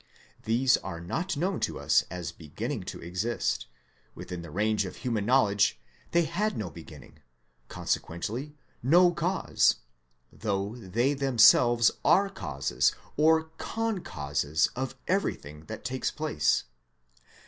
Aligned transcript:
These 0.45 0.77
are 0.77 0.99
not 0.99 1.37
known 1.37 1.59
to 1.59 1.77
us 1.79 2.05
as 2.09 2.31
beginning 2.31 2.81
to 2.85 2.99
exist: 2.99 3.67
within 4.15 4.41
the 4.41 4.49
range 4.49 4.83
of 4.83 4.95
human 4.95 5.27
knowledge 5.27 5.79
they 6.09 6.23
had 6.23 6.57
no 6.57 6.71
beginning, 6.71 7.19
consequently 7.67 8.55
no 8.81 9.11
cause; 9.11 9.75
though 10.33 10.75
they 10.75 11.13
themselves 11.13 11.91
are 12.03 12.29
causes 12.31 12.95
or 13.15 13.51
con 13.59 13.99
causes 13.99 14.69
of 14.75 14.95
everything 15.07 15.65
that 15.65 15.85
takes 15.85 16.09
place. 16.09 16.63